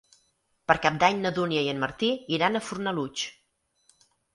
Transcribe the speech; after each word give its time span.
Per 0.71 0.75
Cap 0.85 0.97
d'Any 1.03 1.21
na 1.27 1.33
Dúnia 1.37 1.67
i 1.67 1.71
en 1.75 1.85
Martí 1.85 2.13
iran 2.41 2.57
a 2.63 2.67
Fornalutx. 2.71 3.33